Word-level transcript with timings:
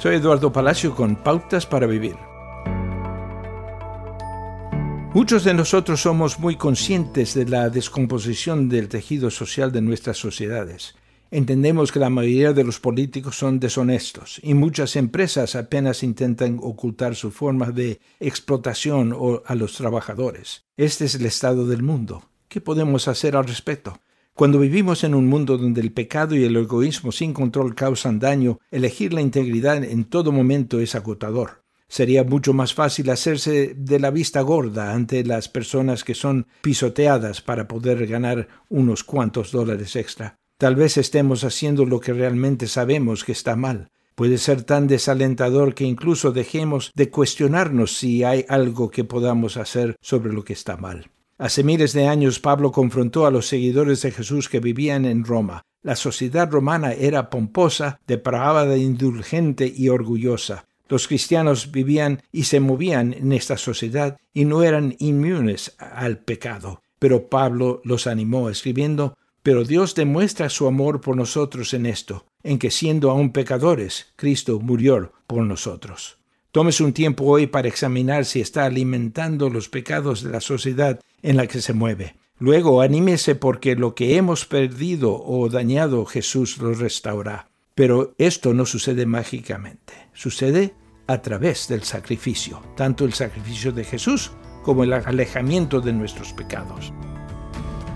Soy 0.00 0.14
Eduardo 0.14 0.50
Palacio 0.50 0.94
con 0.94 1.14
Pautas 1.14 1.66
para 1.66 1.86
Vivir. 1.86 2.16
Muchos 5.12 5.44
de 5.44 5.52
nosotros 5.52 6.00
somos 6.00 6.38
muy 6.38 6.56
conscientes 6.56 7.34
de 7.34 7.44
la 7.44 7.68
descomposición 7.68 8.70
del 8.70 8.88
tejido 8.88 9.30
social 9.30 9.72
de 9.72 9.82
nuestras 9.82 10.16
sociedades. 10.16 10.94
Entendemos 11.30 11.92
que 11.92 11.98
la 11.98 12.08
mayoría 12.08 12.54
de 12.54 12.64
los 12.64 12.80
políticos 12.80 13.36
son 13.36 13.60
deshonestos 13.60 14.40
y 14.42 14.54
muchas 14.54 14.96
empresas 14.96 15.54
apenas 15.54 16.02
intentan 16.02 16.58
ocultar 16.62 17.14
su 17.14 17.30
forma 17.30 17.70
de 17.70 18.00
explotación 18.20 19.14
a 19.44 19.54
los 19.54 19.74
trabajadores. 19.74 20.64
Este 20.78 21.04
es 21.04 21.14
el 21.16 21.26
estado 21.26 21.66
del 21.66 21.82
mundo. 21.82 22.22
¿Qué 22.48 22.62
podemos 22.62 23.06
hacer 23.06 23.36
al 23.36 23.44
respecto? 23.44 24.00
Cuando 24.40 24.58
vivimos 24.58 25.04
en 25.04 25.14
un 25.14 25.26
mundo 25.26 25.58
donde 25.58 25.82
el 25.82 25.92
pecado 25.92 26.34
y 26.34 26.44
el 26.44 26.56
egoísmo 26.56 27.12
sin 27.12 27.34
control 27.34 27.74
causan 27.74 28.18
daño, 28.18 28.58
elegir 28.70 29.12
la 29.12 29.20
integridad 29.20 29.84
en 29.84 30.06
todo 30.06 30.32
momento 30.32 30.80
es 30.80 30.94
agotador. 30.94 31.62
Sería 31.88 32.24
mucho 32.24 32.54
más 32.54 32.72
fácil 32.72 33.10
hacerse 33.10 33.74
de 33.76 34.00
la 34.00 34.10
vista 34.10 34.40
gorda 34.40 34.94
ante 34.94 35.22
las 35.24 35.50
personas 35.50 36.04
que 36.04 36.14
son 36.14 36.46
pisoteadas 36.62 37.42
para 37.42 37.68
poder 37.68 38.06
ganar 38.06 38.48
unos 38.70 39.04
cuantos 39.04 39.52
dólares 39.52 39.94
extra. 39.94 40.36
Tal 40.56 40.74
vez 40.74 40.96
estemos 40.96 41.44
haciendo 41.44 41.84
lo 41.84 42.00
que 42.00 42.14
realmente 42.14 42.66
sabemos 42.66 43.24
que 43.24 43.32
está 43.32 43.56
mal. 43.56 43.90
Puede 44.14 44.38
ser 44.38 44.62
tan 44.62 44.86
desalentador 44.86 45.74
que 45.74 45.84
incluso 45.84 46.32
dejemos 46.32 46.92
de 46.94 47.10
cuestionarnos 47.10 47.94
si 47.94 48.24
hay 48.24 48.46
algo 48.48 48.90
que 48.90 49.04
podamos 49.04 49.58
hacer 49.58 49.96
sobre 50.00 50.32
lo 50.32 50.44
que 50.44 50.54
está 50.54 50.78
mal. 50.78 51.10
Hace 51.40 51.64
miles 51.64 51.94
de 51.94 52.06
años 52.06 52.38
Pablo 52.38 52.70
confrontó 52.70 53.24
a 53.24 53.30
los 53.30 53.46
seguidores 53.46 54.02
de 54.02 54.10
Jesús 54.10 54.50
que 54.50 54.60
vivían 54.60 55.06
en 55.06 55.24
Roma. 55.24 55.64
La 55.80 55.96
sociedad 55.96 56.50
romana 56.50 56.92
era 56.92 57.30
pomposa, 57.30 57.98
depravada, 58.06 58.76
indulgente 58.76 59.72
y 59.74 59.88
orgullosa. 59.88 60.66
Los 60.86 61.08
cristianos 61.08 61.72
vivían 61.72 62.20
y 62.30 62.44
se 62.44 62.60
movían 62.60 63.14
en 63.14 63.32
esta 63.32 63.56
sociedad 63.56 64.18
y 64.34 64.44
no 64.44 64.62
eran 64.62 64.96
inmunes 64.98 65.74
al 65.78 66.18
pecado. 66.18 66.82
Pero 66.98 67.30
Pablo 67.30 67.80
los 67.84 68.06
animó 68.06 68.50
escribiendo, 68.50 69.16
Pero 69.42 69.64
Dios 69.64 69.94
demuestra 69.94 70.50
su 70.50 70.66
amor 70.66 71.00
por 71.00 71.16
nosotros 71.16 71.72
en 71.72 71.86
esto, 71.86 72.26
en 72.42 72.58
que 72.58 72.70
siendo 72.70 73.10
aún 73.10 73.32
pecadores, 73.32 74.12
Cristo 74.16 74.60
murió 74.60 75.14
por 75.26 75.46
nosotros. 75.46 76.19
Tómese 76.52 76.82
un 76.82 76.92
tiempo 76.92 77.24
hoy 77.26 77.46
para 77.46 77.68
examinar 77.68 78.24
si 78.24 78.40
está 78.40 78.64
alimentando 78.64 79.50
los 79.50 79.68
pecados 79.68 80.24
de 80.24 80.30
la 80.30 80.40
sociedad 80.40 80.98
en 81.22 81.36
la 81.36 81.46
que 81.46 81.60
se 81.60 81.74
mueve. 81.74 82.16
Luego 82.40 82.80
anímese 82.80 83.36
porque 83.36 83.76
lo 83.76 83.94
que 83.94 84.16
hemos 84.16 84.46
perdido 84.46 85.14
o 85.14 85.48
dañado 85.48 86.04
Jesús 86.06 86.58
lo 86.58 86.74
restaurará. 86.74 87.48
Pero 87.76 88.14
esto 88.18 88.52
no 88.52 88.66
sucede 88.66 89.06
mágicamente, 89.06 89.92
sucede 90.12 90.74
a 91.06 91.22
través 91.22 91.68
del 91.68 91.84
sacrificio, 91.84 92.60
tanto 92.76 93.04
el 93.04 93.12
sacrificio 93.12 93.70
de 93.70 93.84
Jesús 93.84 94.32
como 94.64 94.82
el 94.82 94.92
alejamiento 94.92 95.80
de 95.80 95.92
nuestros 95.92 96.32
pecados. 96.32 96.92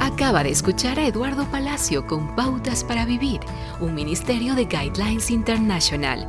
Acaba 0.00 0.42
de 0.42 0.50
escuchar 0.50 0.98
a 0.98 1.06
Eduardo 1.06 1.44
Palacio 1.50 2.06
con 2.06 2.34
Pautas 2.34 2.82
para 2.82 3.04
Vivir, 3.04 3.40
un 3.80 3.94
ministerio 3.94 4.54
de 4.54 4.64
Guidelines 4.64 5.30
International. 5.30 6.28